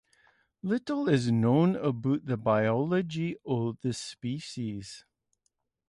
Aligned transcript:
Little 0.63 1.07
is 1.07 1.31
known 1.31 1.75
about 1.75 2.25
the 2.25 2.35
biology 2.35 3.35
of 3.45 3.79
this 3.81 3.99
species. 3.99 5.05